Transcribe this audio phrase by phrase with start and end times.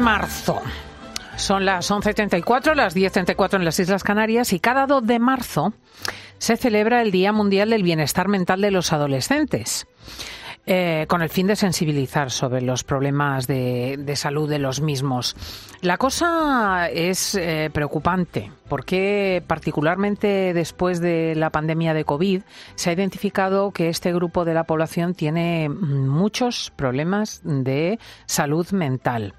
[0.00, 0.62] marzo.
[1.36, 5.72] Son las 11.34, las 10.34 en las Islas Canarias y cada 2 de marzo
[6.38, 9.86] se celebra el Día Mundial del Bienestar Mental de los Adolescentes.
[10.66, 15.36] Eh, con el fin de sensibilizar sobre los problemas de, salud de los mismos.
[15.82, 22.42] La cosa es eh, preocupante porque particularmente después de la pandemia de COVID
[22.76, 29.34] se ha identificado que este grupo de la población tiene muchos problemas de salud mental.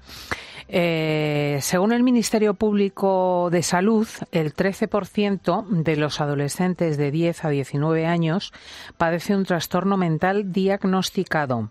[0.68, 7.48] Eh, según el Ministerio Público de Salud, el 13% de los adolescentes de 10 a
[7.50, 8.52] 19 años
[8.96, 11.70] padece un trastorno mental diagnosticado.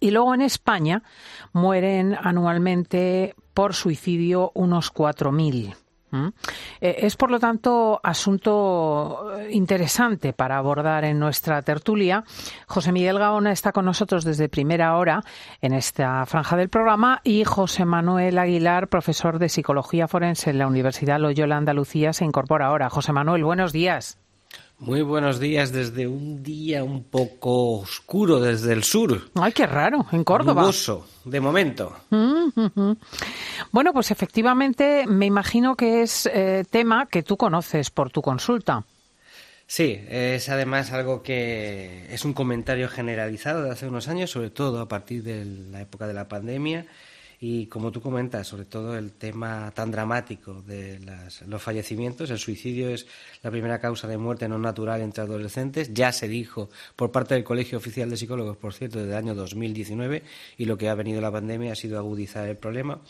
[0.00, 1.02] Y luego en España
[1.52, 5.76] mueren anualmente por suicidio unos 4.000.
[6.10, 6.28] ¿Mm?
[6.80, 12.24] Eh, es, por lo tanto, asunto eh, interesante para abordar en nuestra tertulia.
[12.66, 15.22] José Miguel Gaona está con nosotros desde primera hora
[15.60, 20.66] en esta franja del programa y José Manuel Aguilar, profesor de Psicología Forense en la
[20.66, 22.90] Universidad Loyola Andalucía, se incorpora ahora.
[22.90, 24.19] José Manuel, buenos días.
[24.80, 29.28] Muy buenos días desde un día un poco oscuro desde el sur.
[29.34, 30.62] Ay, qué raro, en Córdoba.
[30.62, 31.94] Nuboso, de momento.
[33.72, 38.82] Bueno, pues efectivamente me imagino que es eh, tema que tú conoces por tu consulta.
[39.66, 44.80] Sí, es además algo que es un comentario generalizado de hace unos años, sobre todo
[44.80, 46.86] a partir de la época de la pandemia
[47.42, 51.00] y como tú comentas, sobre todo el tema tan dramático de
[51.46, 53.06] los fallecimientos, el suicidio es
[53.42, 55.94] la primera causa de muerte no natural entre adolescentes.
[55.94, 59.34] Ya se dijo por parte del Colegio Oficial de Psicólogos, por cierto, desde el año
[59.34, 60.22] 2019,
[60.58, 63.00] y lo que ha venido la pandemia ha sido agudizar el problema.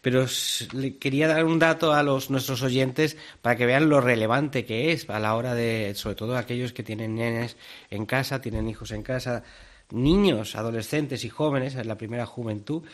[0.00, 0.26] Pero
[0.74, 4.92] le quería dar un dato a los, nuestros oyentes para que vean lo relevante que
[4.92, 7.56] es a la hora de, sobre todo aquellos que tienen nenes
[7.90, 9.42] en casa, tienen hijos en casa,
[9.90, 12.84] niños, adolescentes y jóvenes en la primera juventud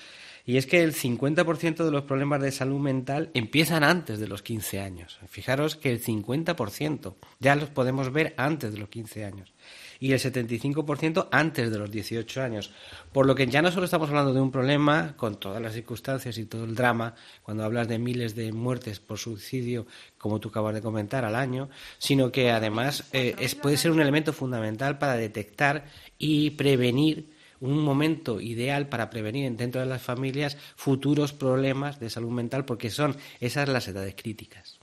[0.49, 4.41] y es que el 50% de los problemas de salud mental empiezan antes de los
[4.41, 5.19] 15 años.
[5.29, 9.53] Fijaros que el 50% ya los podemos ver antes de los 15 años.
[10.01, 12.73] Y el 75% antes de los 18 años.
[13.13, 16.39] Por lo que ya no solo estamos hablando de un problema, con todas las circunstancias
[16.39, 19.87] y todo el drama, cuando hablas de miles de muertes por suicidio,
[20.17, 24.33] como tú acabas de comentar, al año, sino que además eh, puede ser un elemento
[24.33, 25.85] fundamental para detectar
[26.17, 32.31] y prevenir un momento ideal para prevenir dentro de las familias futuros problemas de salud
[32.31, 34.79] mental, porque son esas las edades críticas.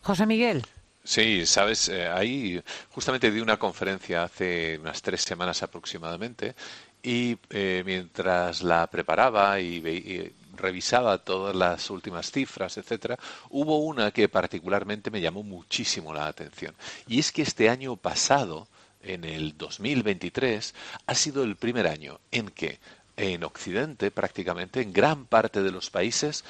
[0.00, 0.64] José Miguel.
[1.04, 6.54] Sí, sabes, eh, ahí justamente di una conferencia hace unas tres semanas aproximadamente
[7.02, 14.28] y eh, mientras la preparaba y, revisaba todas las últimas cifras, etcétera, hubo una que
[14.28, 16.74] particularmente me llamó muchísimo la atención.
[17.08, 18.68] Y es que este año pasado
[19.02, 20.74] en el 2023
[21.06, 22.78] ha sido el primer año en que
[23.16, 26.44] en Occidente, prácticamente en gran parte de los países,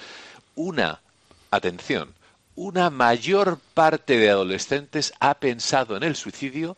[0.55, 1.01] una,
[1.51, 2.15] atención,
[2.55, 6.77] una mayor parte de adolescentes ha pensado en el suicidio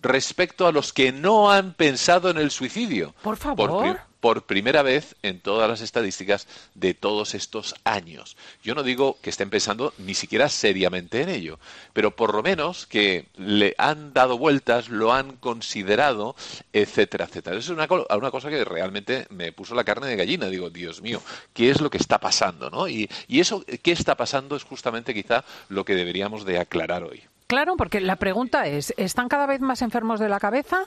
[0.00, 3.14] respecto a los que no han pensado en el suicidio.
[3.22, 4.00] Por favor por
[4.46, 8.36] primera vez en todas las estadísticas de todos estos años.
[8.62, 11.58] Yo no digo que estén pensando ni siquiera seriamente en ello,
[11.92, 16.34] pero por lo menos que le han dado vueltas, lo han considerado,
[16.72, 17.56] etcétera, etcétera.
[17.56, 20.48] Eso es una, una cosa que realmente me puso la carne de gallina.
[20.48, 21.22] Digo, Dios mío,
[21.52, 22.70] ¿qué es lo que está pasando?
[22.70, 22.88] ¿no?
[22.88, 24.56] Y, y eso, ¿qué está pasando?
[24.56, 27.22] Es justamente quizá lo que deberíamos de aclarar hoy.
[27.46, 30.86] Claro, porque la pregunta es, ¿están cada vez más enfermos de la cabeza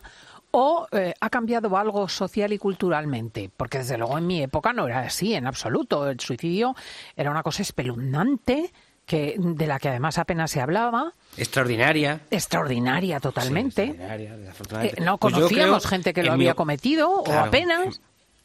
[0.51, 3.49] o eh, ha cambiado algo social y culturalmente?
[3.55, 6.09] Porque desde luego en mi época no era así en absoluto.
[6.09, 6.75] El suicidio
[7.15, 8.71] era una cosa espeluznante
[9.09, 11.13] que de la que además apenas se hablaba.
[11.35, 12.21] Extraordinaria.
[12.29, 13.85] Extraordinaria totalmente.
[13.85, 14.35] extraordinaria,
[14.83, 17.99] eh, no pues conocíamos gente que lo había cometido o apenas.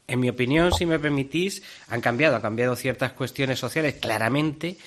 [0.07, 4.79] En, mi opinión, si me permitís, han cambiado, han cambiado ciertas cuestiones sociales claramente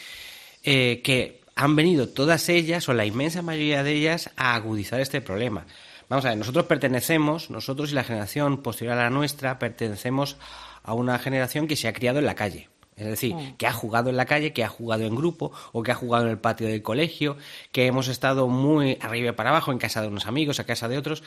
[0.63, 5.21] eh, que han venido todas ellas o la inmensa mayoría de ellas a agudizar este
[5.21, 5.65] problema.
[6.09, 10.37] Vamos a ver, nosotros pertenecemos, nosotros y la generación posterior a la nuestra, pertenecemos
[10.83, 12.69] a una generación que se ha criado en la calle.
[12.95, 13.57] Es decir, mm.
[13.57, 16.25] que ha jugado en la calle, que ha jugado en grupo o que ha jugado
[16.25, 17.37] en el patio del colegio,
[17.71, 20.87] que hemos estado muy arriba y para abajo, en casa de unos amigos, a casa
[20.87, 21.23] de otros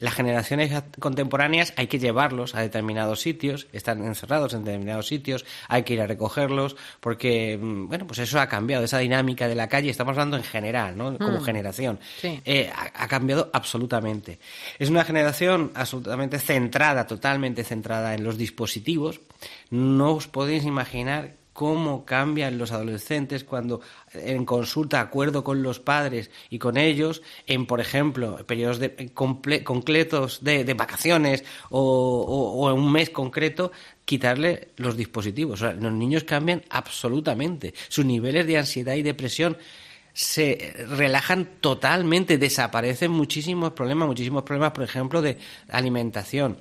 [0.00, 5.82] las generaciones contemporáneas hay que llevarlos a determinados sitios, están encerrados en determinados sitios, hay
[5.82, 9.68] que ir a recogerlos, porque, mm, bueno, pues eso ha cambiado, esa dinámica de la
[9.68, 11.16] calle, estamos hablando en general, ¿no?
[11.18, 11.44] Como mm.
[11.44, 12.00] generación.
[12.22, 14.38] Eh, ha, cambiado absolutamente.
[14.78, 19.20] Es una generación absolutamente centrada, totalmente centrada en los dispositivos.
[19.70, 23.82] No os podéis imaginar cómo cambian los adolescentes cuando
[24.14, 30.42] en consulta acuerdo con los padres y con ellos en, por ejemplo, periodos de, concretos
[30.42, 33.72] de, vacaciones o, en un mes concreto,
[34.06, 35.60] quitarle los dispositivos.
[35.60, 37.74] los niños cambian absolutamente.
[37.90, 39.58] Sus niveles de ansiedad y depresión
[40.14, 45.36] se relajan totalmente, desaparecen muchísimos problemas, muchísimos problemas, por ejemplo, de
[45.68, 46.56] alimentación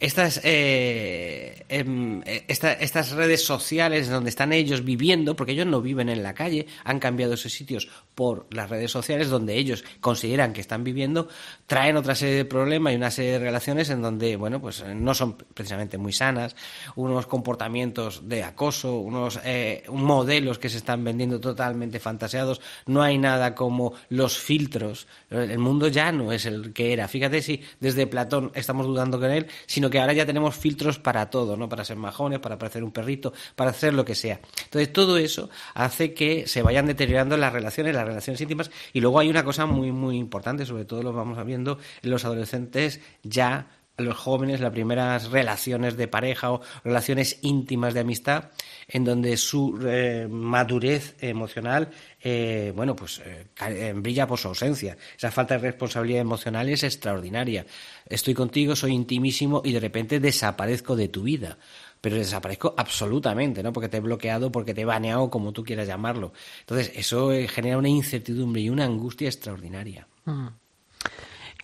[0.00, 6.08] estas, eh, em, eh, estas redes sociales donde están ellos viviendo, porque ellos no viven
[6.08, 10.60] en la calle, han cambiado esos sitios por las redes sociales donde ellos consideran que
[10.60, 11.28] están viviendo,
[11.66, 15.14] traen otra serie de problemas y una serie de relaciones en donde, bueno, pues no
[15.14, 16.54] son precisamente muy sanas,
[16.96, 23.18] unos comportamientos de acoso, unos eh, modelos que se están vendiendo totalmente fantaseados, no hay
[23.18, 27.08] nada como los filtros, el mundo ya no es el que era.
[27.08, 31.30] Fíjate si desde Platón estamos dudando con él, sino que ahora ya tenemos filtros para
[31.30, 31.68] todo, ¿no?
[31.68, 34.40] Para ser majones, para parecer un perrito, para hacer lo que sea.
[34.64, 39.18] Entonces, todo eso hace que se vayan deteriorando las relaciones, las relaciones íntimas, y luego
[39.18, 43.66] hay una cosa muy, muy importante, sobre todo lo vamos viendo en los adolescentes ya
[43.96, 48.50] los jóvenes las primeras relaciones de pareja o relaciones íntimas de amistad
[48.88, 55.30] en donde su eh, madurez emocional eh, bueno pues eh, brilla por su ausencia esa
[55.30, 57.66] falta de responsabilidad emocional es extraordinaria
[58.06, 61.58] estoy contigo soy intimísimo y de repente desaparezco de tu vida
[62.00, 63.72] pero desaparezco absolutamente, ¿no?
[63.72, 66.34] Porque te he bloqueado, porque te he baneado, como tú quieras llamarlo.
[66.60, 70.06] Entonces, eso genera una incertidumbre y una angustia extraordinaria.
[70.26, 70.48] Mm.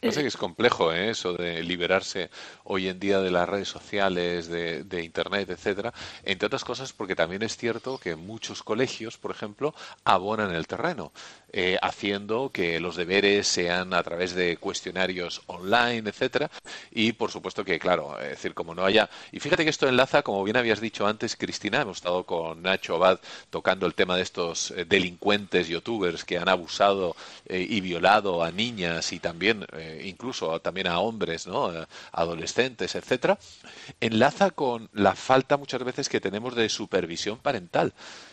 [0.01, 1.11] Parece que es complejo ¿eh?
[1.11, 2.31] eso de liberarse
[2.65, 5.93] hoy en día de las redes sociales, de, de, Internet, etcétera.
[6.25, 9.75] Entre otras cosas porque también es cierto que muchos colegios, por ejemplo,
[10.05, 11.13] abonan el terreno.
[11.53, 16.49] Eh, haciendo que los deberes sean a través de cuestionarios online, etcétera,
[16.93, 19.11] y por supuesto que, claro, es decir, como no haya.
[19.33, 22.95] Y fíjate que esto enlaza, como bien habías dicho antes, Cristina, hemos estado con Nacho
[22.95, 23.19] Abad
[23.51, 27.17] tocando el tema de estos eh, delincuentes youtubers que han abusado
[27.47, 29.67] eh, y violado a niñas y también,
[30.05, 31.73] incluso también a hombres, ¿no?
[32.13, 33.39] adolescentes, etcétera,
[34.01, 37.93] enlaza con la falta muchas veces que tenemos de supervisión parental.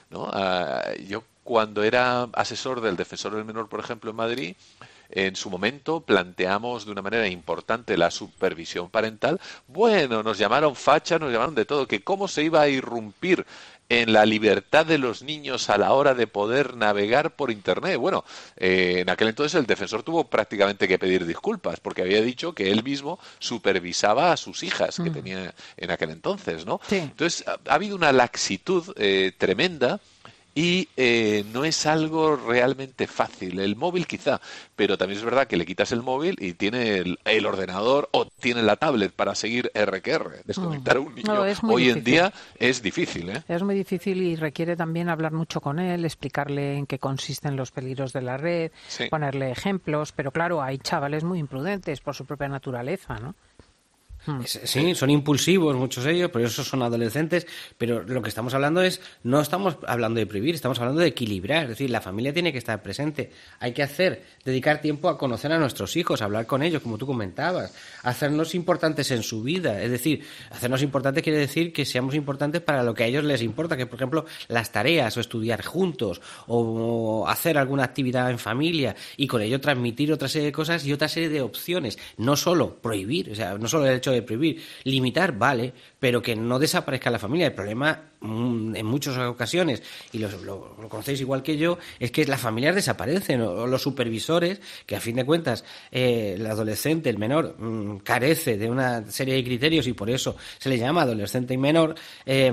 [0.10, 0.30] ¿no?
[0.31, 4.56] Ah, yo cuando era asesor del defensor del menor, por ejemplo, en Madrid,
[5.10, 9.40] en su momento planteamos de una manera importante la supervisión parental.
[9.66, 13.46] Bueno, nos llamaron fachas, nos llamaron de todo, que cómo se iba a irrumpir
[13.88, 17.96] en la libertad de los niños a la hora de poder navegar por Internet.
[17.96, 18.26] Bueno,
[18.58, 22.70] eh, en aquel entonces el defensor tuvo prácticamente que pedir disculpas porque había dicho que
[22.70, 25.14] él mismo supervisaba a sus hijas que mm.
[25.14, 26.82] tenía en aquel entonces, ¿no?
[26.92, 30.02] Entonces ha, habido una laxitud eh, tremenda
[30.57, 33.59] y eh, no es algo realmente fácil.
[33.59, 34.42] El móvil quizá,
[34.75, 38.63] pero también es verdad que le quitas el móvil y tiene el, ordenador o tiene
[38.63, 40.42] la tablet para seguir RQR.
[40.45, 43.30] Desconectar a un niño hoy en día es difícil.
[43.30, 43.44] ¿eh?
[43.48, 47.70] Es muy difícil y requiere también hablar mucho con él, explicarle en qué consisten los
[47.70, 48.72] peligros de la red,
[49.12, 53.36] ponerle ejemplos, pero claro, hay chavales muy imprudentes por su propia naturaleza, ¿no?
[54.27, 54.41] Hmm.
[54.43, 59.00] Sí, son impulsivos muchos ellos, pero esos son adolescentes, pero lo que estamos hablando es,
[59.24, 62.57] no estamos hablando de prohibir, estamos hablando de equilibrar, es decir, la familia tiene que
[62.57, 66.62] estar presente, hay que hacer, dedicar tiempo a conocer a nuestros hijos, a hablar con
[66.62, 71.72] ellos, como tú comentabas, hacernos importantes en su vida, es decir, hacernos importantes quiere decir
[71.72, 75.15] que seamos importantes para lo que a ellos les importa, que por ejemplo las tareas
[75.15, 80.48] o estudiar juntos o hacer alguna actividad en familia y con ello transmitir otra serie
[80.48, 83.96] de cosas y otra serie de opciones, no solo prohibir, o sea, no solo el
[83.96, 84.62] hecho de prohibir.
[84.83, 87.48] Limitar, vale, pero que no desaparezca la familia.
[87.48, 92.25] El problema mm, en muchas ocasiones, y lo, lo, conocéis igual que yo, es que
[92.25, 97.18] las familias desaparecen, o, los supervisores, que a fin de cuentas eh, el adolescente, el
[97.18, 101.54] menor, mm, carece de una serie de criterios y por eso se le llama adolescente
[101.54, 102.51] y menor, eh,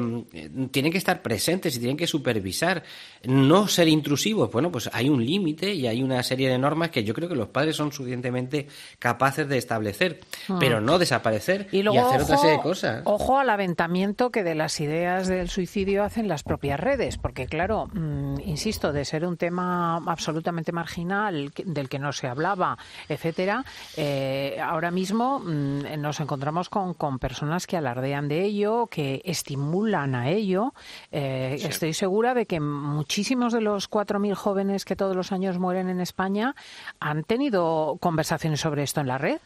[0.70, 2.82] tienen que estar presentes y tienen que supervisar,
[3.24, 4.50] no ser intrusivos.
[4.50, 7.34] Bueno, pues hay un límite y hay una serie de normas que yo creo que
[7.34, 10.56] los padres son suficientemente capaces de establecer, ah.
[10.58, 13.02] pero no desaparecer y, hacer otra serie de cosas.
[13.04, 17.88] Ojo al aventamiento que de las ideas del suicidio hacen las propias redes, porque claro,
[17.92, 23.64] mm, insisto, de ser un tema absolutamente marginal, del que no se hablaba, etcétera,
[23.96, 30.14] eh, ahora mismo mm, nos encontramos con, con, personas que alardean de ello, que estimulan
[30.14, 30.74] a ello.
[31.12, 35.88] Eh, estoy segura de que muchísimos de los 4.000 jóvenes que todos los años mueren
[35.88, 36.54] en España
[37.00, 39.40] han tenido conversaciones sobre esto en la red.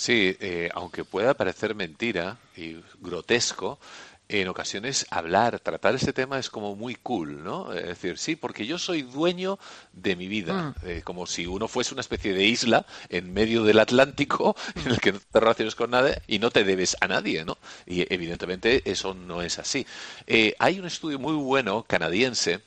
[0.00, 3.78] Sí, eh, aunque pueda parecer mentira y grotesco,
[4.30, 7.70] en ocasiones hablar, tratar este tema es como muy cool, ¿no?
[7.74, 9.58] Es decir, sí, porque yo soy dueño
[9.92, 10.86] de mi vida, mm.
[10.86, 15.00] eh, como si uno fuese una especie de isla en medio del Atlántico en el
[15.00, 17.58] que no te relaciones con nadie y no te debes a nadie, ¿no?
[17.84, 19.86] Y evidentemente eso no es así.
[20.26, 22.62] Eh, hay un estudio muy bueno canadiense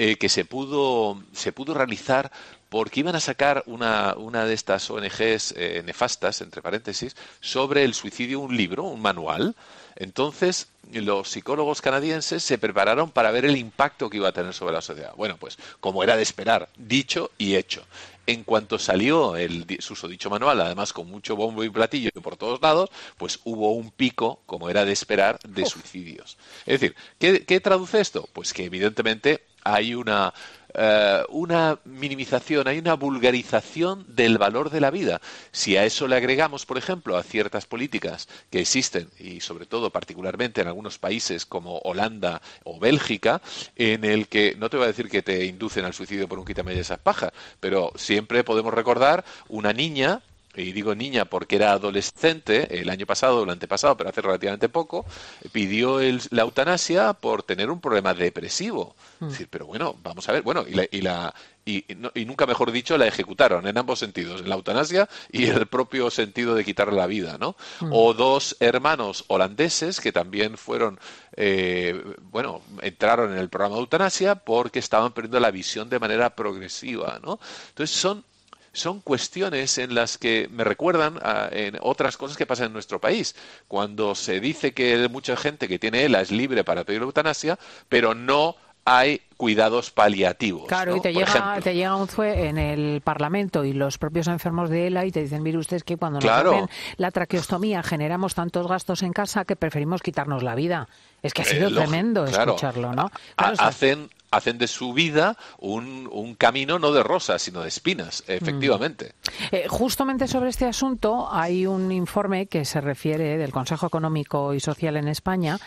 [0.00, 2.30] eh, que se pudo, se pudo realizar
[2.68, 8.40] porque iban a sacar una, una de estas ONGs nefastas, entre paréntesis, sobre el suicidio,
[8.40, 9.54] un libro, un manual,
[10.00, 14.72] entonces, los psicólogos canadienses se prepararon para ver el impacto que iba a tener sobre
[14.72, 15.12] la sociedad.
[15.16, 17.84] Bueno, pues como era de esperar, dicho y hecho.
[18.24, 22.90] En cuanto salió el susodicho manual, además con mucho bombo y platillo por todos lados,
[23.16, 26.36] pues hubo un pico, como era de esperar, de suicidios.
[26.64, 28.28] Es decir, ¿qué, ¿qué traduce esto?
[28.32, 30.32] Pues que evidentemente hay una
[30.74, 35.20] eh, una minimización, hay una vulgarización del valor de la vida.
[35.50, 39.90] Si a eso le agregamos, por ejemplo, a ciertas políticas que existen, y sobre todo
[39.90, 43.40] particularmente en algunos países como Holanda o Bélgica,
[43.76, 46.44] en el que, no te voy a decir que te inducen al suicidio por un
[46.44, 50.22] quítame de esas pajas, pero siempre podemos recordar una niña
[50.58, 54.68] y digo niña porque era adolescente el año pasado o el antepasado, pero hace relativamente
[54.68, 55.06] poco,
[55.52, 56.00] pidió
[56.30, 58.96] la eutanasia por tener un problema depresivo.
[59.20, 59.28] Mm.
[59.28, 61.34] decir, pero bueno, vamos a ver, bueno, y la, y, la
[61.64, 61.84] y,
[62.14, 65.66] y, nunca mejor dicho, la ejecutaron en ambos sentidos, en la eutanasia y en el
[65.66, 67.56] propio sentido de quitarle la vida, ¿no?
[67.80, 67.90] Mm.
[67.92, 70.98] O dos hermanos holandeses que también fueron,
[71.36, 76.30] eh, bueno, entraron en el programa de eutanasia porque estaban perdiendo la visión de manera
[76.30, 77.38] progresiva, ¿no?
[77.70, 78.24] Entonces son
[78.72, 83.00] son cuestiones en las que me recuerdan a, en otras cosas que pasan en nuestro
[83.00, 83.34] país.
[83.66, 87.58] Cuando se dice que mucha gente que tiene ELA es libre para pedir eutanasia,
[87.88, 88.56] pero no
[88.88, 90.66] hay cuidados paliativos.
[90.66, 94.70] Claro, y te llega, te llega un ZUE en el Parlamento y los propios enfermos
[94.70, 98.66] de ELA y te dicen, mire usted, que cuando nos hacen la traqueostomía generamos tantos
[98.66, 100.88] gastos en casa que preferimos quitarnos la vida.
[101.22, 103.10] Es que ha sido eh, tremendo escucharlo, ¿no?
[103.36, 108.32] hacen, hacen de su vida un, un, camino no de rosas, sino de espinas, mm.
[108.32, 109.12] efectivamente.
[109.50, 114.60] Eh, justamente sobre este asunto hay un informe que se refiere del Consejo Económico y
[114.60, 115.58] Social en España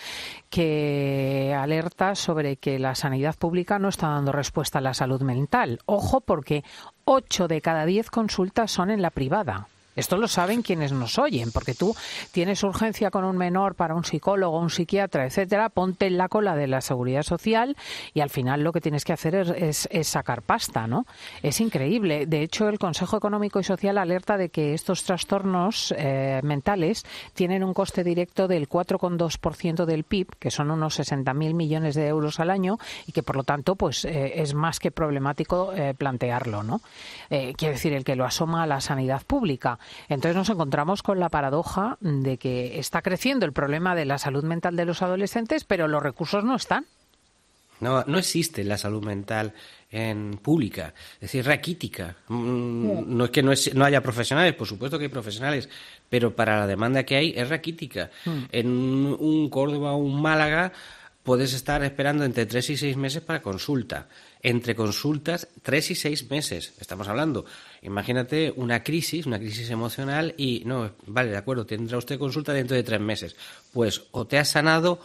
[0.50, 5.80] que alerta sobre que la sanidad pública no está dando respuesta a la salud mental.
[5.86, 6.64] Ojo, porque
[7.06, 9.68] 8 de cada 10 consultas son en la privada.
[9.96, 11.96] Esto lo saben quienes nos oyen, porque tú
[12.32, 16.56] tienes urgencia con un menor para un psicólogo, un psiquiatra, etcétera, ponte en la cola
[16.56, 17.76] de la seguridad social
[18.14, 21.06] y al final lo que tienes que hacer es, sacar pasta, ¿no?
[21.44, 22.26] Es increíble.
[22.26, 27.64] De hecho, el Consejo Económico y Social alerta de que estos trastornos eh, mentales tienen
[27.64, 32.50] un coste directo del 4,2% del PIB, que son unos 60.000 millones de euros al
[32.50, 36.82] año y que por lo tanto, pues eh, es más que problemático eh, plantearlo, ¿no?
[37.30, 39.80] quiere decir el que lo asoma a la sanidad pública.
[40.10, 44.44] Entonces nos encontramos con la paradoja de que está creciendo el problema de la salud
[44.44, 46.86] mental de los adolescentes, pero los recursos no están.
[47.82, 49.54] No, no existe la salud mental
[49.90, 52.16] en pública, es decir, raquítica.
[52.28, 55.68] Mm, no es que no, haya profesionales, por supuesto que hay profesionales,
[56.08, 58.12] pero para la demanda que hay es raquítica.
[58.26, 58.44] Mm.
[58.52, 60.72] En un Córdoba o un Málaga
[61.24, 64.08] puedes estar esperando entre tres y seis meses para consulta.
[64.42, 67.46] Entre consultas, tres y seis meses, estamos hablando.
[67.84, 72.76] Imagínate una crisis, una crisis emocional y no, vale, de acuerdo, tendrá usted consulta dentro
[72.76, 73.36] de tres meses.
[73.72, 75.00] Pues o te has sanado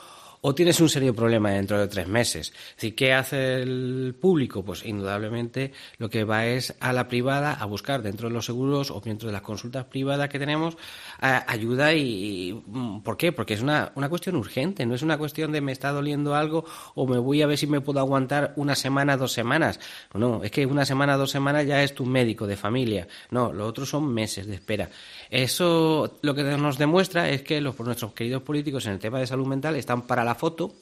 [0.49, 2.53] o tienes un serio problema dentro de tres meses.
[2.95, 4.65] ¿qué hace el público?
[4.65, 8.93] Pues indudablemente lo que va es a la privada a buscar dentro de los seguros
[8.93, 10.77] o dentro de las consultas privadas que tenemos
[11.19, 12.63] ayuda y,
[13.03, 13.33] ¿por qué?
[13.33, 16.65] Porque es una, una cuestión urgente, no es una cuestión de me está doliendo algo
[16.95, 19.81] o me voy a ver si me puedo aguantar una semana, dos semanas.
[20.15, 23.09] No, es que una semana, dos semanas ya es tu médico de familia.
[23.33, 24.91] No, lo otro son meses de espera.
[25.29, 29.27] Eso lo que nos demuestra es que los, nuestros queridos políticos en el tema de
[29.27, 30.75] salud mental están para la foto,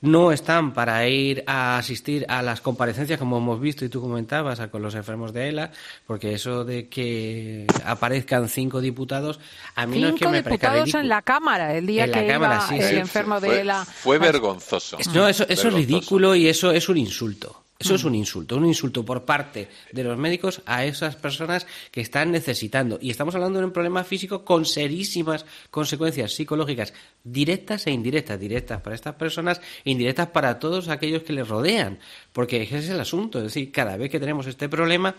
[0.00, 4.60] no están para ir a asistir a las comparecencias, como hemos visto y tú comentabas,
[4.68, 5.72] con los enfermos de ELA,
[6.06, 9.40] porque eso de que aparezcan cinco diputados,
[9.74, 12.98] a mí no es que me diputados en la Cámara, el día que iba el
[12.98, 13.84] enfermo de ELA.
[13.84, 14.98] Fue vergonzoso.
[15.14, 17.64] No, eso, eso es ridículo y eso es un insulto.
[17.80, 22.02] Eso es un insulto, un insulto por parte de los médicos a esas personas que
[22.02, 22.98] están necesitando.
[23.00, 26.92] Y estamos hablando de un problema físico con serísimas consecuencias psicológicas,
[27.24, 28.38] directas e indirectas.
[28.38, 31.98] Directas para estas personas, indirectas para todos aquellos que les rodean.
[32.34, 33.38] Porque ese es el asunto.
[33.38, 35.14] Es decir, cada vez que tenemos este problema,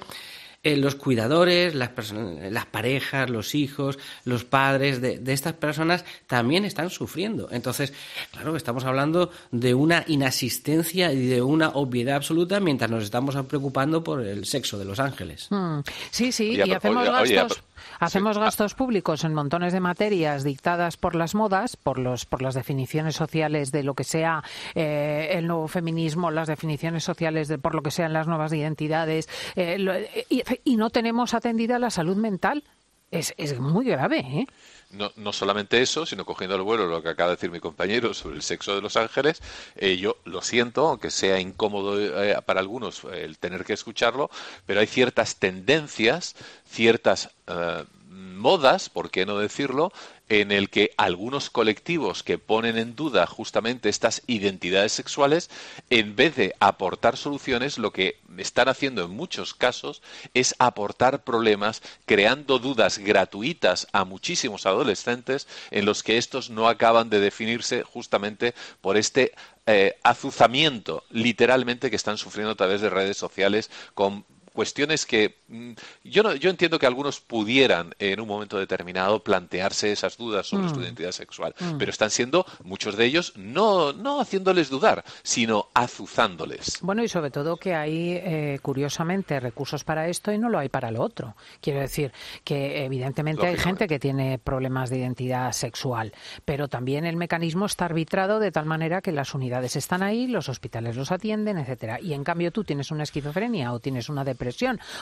[0.64, 6.66] eh, los cuidadores, las, las parejas, los hijos, los padres de, de, estas personas también
[6.66, 7.50] están sufriendo.
[7.52, 7.94] Entonces,
[8.32, 14.04] claro, estamos hablando de una inasistencia y de una obviedad absoluta mientras nos estamos preocupando
[14.04, 15.48] por el sexo de los ángeles.
[15.50, 15.80] Hmm.
[16.12, 17.64] Sí, sí, y, hacemos gastos
[18.02, 22.56] Hacemos gastos públicos en montones de materias dictadas por las modas, por los por las
[22.56, 24.44] definiciones sociales de lo que sea
[24.74, 29.30] eh, el nuevo feminismo, las definiciones sociales de por lo que sean las nuevas identidades,
[29.56, 30.26] eh,
[30.66, 32.64] y, no tenemos atendida la salud mental.
[33.12, 34.48] Es, es muy grave, ¿eh?
[34.94, 38.14] No, no, solamente eso, sino cogiendo el vuelo lo que acaba de decir mi compañero
[38.14, 39.42] sobre el sexo de los ángeles,
[39.76, 44.30] eh, yo lo siento, aunque sea incómodo eh, para algunos el tener que escucharlo,
[44.66, 49.94] pero hay ciertas tendencias, ciertas eh, modas, por qué no decirlo,
[50.28, 55.50] en el que algunos colectivos que ponen en duda justamente estas identidades sexuales,
[55.90, 60.02] en vez de aportar soluciones, lo que están haciendo en muchos casos
[60.34, 67.10] es aportar problemas, creando dudas gratuitas a muchísimos adolescentes en los que estos no acaban
[67.10, 69.34] de definirse justamente por este
[69.68, 75.72] eh, azuzamiento literalmente que están sufriendo a través de redes sociales con cuestiones que mm,
[76.04, 80.70] yo, no, yo entiendo que algunos pudieran en un momento determinado plantearse esas dudas sobre
[80.70, 80.84] su mm.
[80.84, 81.78] identidad sexual, mm.
[81.78, 86.80] pero están siendo muchos de ellos no, no haciéndoles dudar, sino azuzándoles.
[86.82, 90.70] Bueno, y sobre todo que hay, eh, curiosamente, recursos para esto y no lo hay
[90.70, 91.36] para lo otro.
[91.62, 92.12] Quiero decir
[92.44, 96.14] que evidentemente hay gente que tiene problemas de identidad sexual,
[96.46, 100.50] pero también el mecanismo está arbitrado de tal manera que las unidades están ahí, los
[100.50, 102.00] hospitales los atienden, etcétera.
[102.02, 104.41] Y en cambio tú tienes una esquizofrenia o tienes una depresión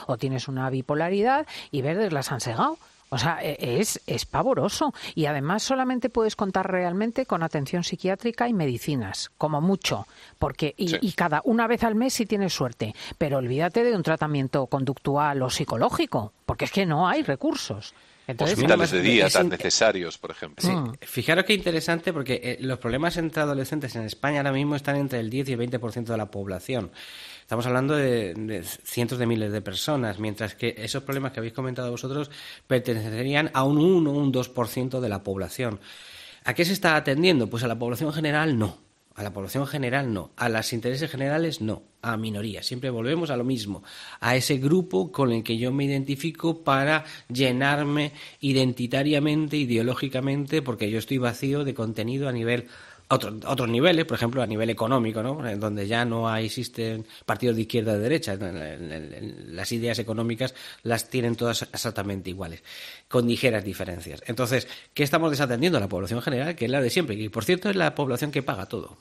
[0.06, 2.78] o tienes una bipolaridad y verdes las han segado.
[3.12, 4.94] O sea, e, es, es pavoroso.
[5.14, 10.06] Y además solamente puedes contar realmente con atención psiquiátrica y medicinas, como mucho.
[10.38, 12.94] porque y, y, cada una vez al mes si tienes suerte.
[13.18, 17.94] Pero olvídate de un tratamiento conductual o psicológico, porque es que no hay recursos.
[18.38, 20.64] Hospitales de día tan necesarios, por ejemplo.
[20.64, 21.06] Sí.
[21.06, 25.20] Fijaros qué interesante, porque eh, los problemas entre adolescentes en España ahora mismo están entre
[25.20, 26.90] el 10 y el 20% de la población.
[27.50, 31.90] Estamos hablando de, cientos de miles de personas, mientras que esos problemas que habéis comentado
[31.90, 32.30] vosotros
[32.68, 35.80] pertenecerían a un 1 o un 2% de la población.
[36.44, 37.50] ¿A qué se está atendiendo?
[37.50, 38.78] Pues a la población general no.
[39.16, 40.30] A la población general no.
[40.36, 41.82] A los intereses generales no.
[42.02, 42.66] A minorías.
[42.66, 43.82] Siempre volvemos a lo mismo.
[44.20, 51.00] A ese grupo con el que yo me identifico para llenarme identitariamente, ideológicamente, porque yo
[51.00, 52.68] estoy vacío de contenido a nivel
[53.10, 55.42] otros niveles, por ejemplo, a nivel económico, ¿no?
[55.56, 58.36] donde ya no existen partidos de izquierda o de derecha.
[58.36, 62.62] Las ideas económicas las tienen todas exactamente iguales,
[63.08, 64.22] con ligeras diferencias.
[64.26, 65.78] Entonces, ¿qué estamos desatendiendo?
[65.78, 68.30] a La población general, que es la de siempre, y por cierto es la población
[68.30, 68.96] que paga todo.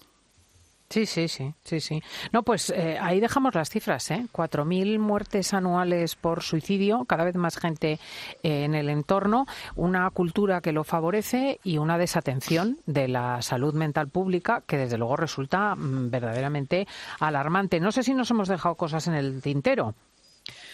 [0.90, 2.02] Sí, sí, sí, sí, sí.
[2.32, 4.26] No, pues eh, ahí dejamos las cifras, ¿eh?
[4.32, 8.00] 4.000 muertes anuales por suicidio, cada vez más gente
[8.42, 13.76] eh, en el entorno, una cultura que lo favorece y una desatención de la salud
[13.76, 16.88] mental pública que desde luego resulta mm, verdaderamente
[17.20, 17.80] alarmante.
[17.80, 19.94] No sé si nos hemos dejado cosas en el tintero.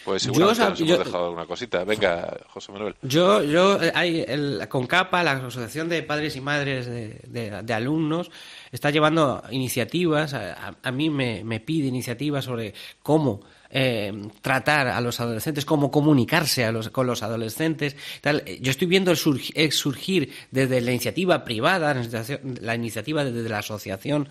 [0.06, 1.82] Pues seguramente yo, nos hemos dejado alguna cosita.
[1.82, 2.94] Venga, José Manuel.
[3.02, 8.30] Yo, yo, eh, hay el, con CAPA, la Asociación de Padres y Madres de Alumnos,
[8.70, 15.64] está llevando iniciativas, a, mí me, pide iniciativas sobre cómo eh, tratar a los adolescentes,
[15.64, 17.96] cómo comunicarse a los, con los adolescentes.
[18.20, 18.44] Tal.
[18.60, 22.00] Yo estoy viendo el, surgir desde la iniciativa privada,
[22.60, 24.28] la iniciativa desde la asociación,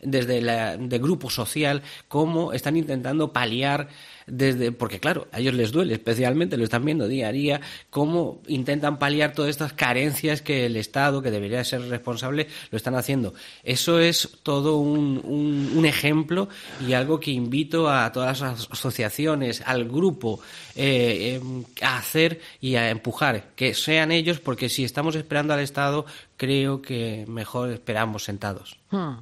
[0.00, 3.88] desde el grupo social, cómo están intentando paliar
[4.28, 7.60] desde, porque claro, a ellos les duele, especialmente lo están viendo día a día,
[7.90, 12.94] cómo intentan paliar todas estas carencias que el Estado, que debería ser responsable, lo están
[12.94, 13.34] haciendo.
[13.64, 16.48] Eso es todo un, un, ejemplo
[16.86, 20.40] y algo que invito a todas las asociaciones, al grupo,
[20.76, 25.60] eh, em, a hacer y a empujar, que sean ellos, porque si estamos esperando al
[25.60, 26.04] Estado,
[26.38, 28.78] creo que mejor esperamos sentados.
[28.90, 29.16] Hmm.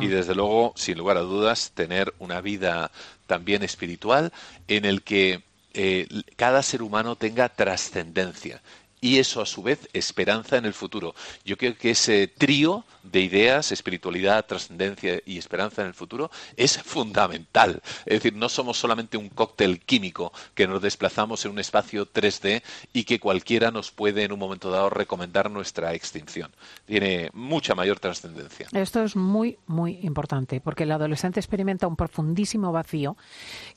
[0.00, 2.92] Y desde luego, sin lugar a dudas, tener una vida
[3.26, 4.32] también espiritual
[4.68, 5.42] en el que
[5.74, 8.60] eh, cada ser humano tenga trascendencia
[9.00, 11.14] y eso a su vez esperanza en el futuro.
[11.44, 16.78] Yo creo que ese trío de ideas, espiritualidad, trascendencia y esperanza en el futuro es
[16.82, 17.82] fundamental.
[18.04, 22.62] Es decir, no somos solamente un cóctel químico que nos desplazamos en un espacio 3D
[22.92, 26.50] y que cualquiera nos puede en un momento dado recomendar nuestra extinción.
[26.86, 28.68] Tiene mucha mayor trascendencia.
[28.72, 33.16] Esto es muy, muy importante porque el adolescente experimenta un profundísimo vacío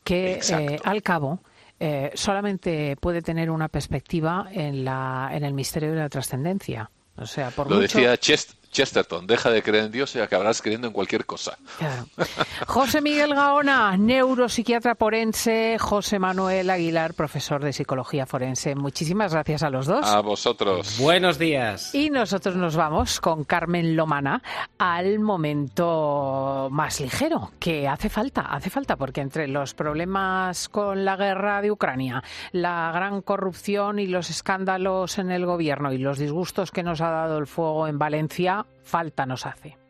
[0.03, 1.39] que eh, al cabo
[1.79, 6.89] eh, solamente puede tener una perspectiva en, la, en el misterio de la trascendencia.
[7.15, 8.17] O sea, por Lo decía
[8.73, 11.58] Chesterton, deja de creer en Dios y acabarás creyendo en cualquier cosa.
[12.67, 18.73] José Miguel Gaona, neuropsiquiatra forense, José Manuel Aguilar, profesor de psicología forense.
[18.73, 20.04] Muchísimas gracias a los dos.
[20.08, 20.97] A vosotros.
[20.97, 21.93] Buenos días.
[21.93, 24.41] Y nosotros nos vamos con Carmen Lomana
[24.80, 31.15] al momento más ligero, que hace falta, hace falta, porque entre los problemas con la
[31.15, 36.71] guerra de Ucrania, la gran corrupción y los escándalos en el gobierno y los disgustos
[36.71, 39.82] que nos ha dado el fuego en Valencia, falta nos hace.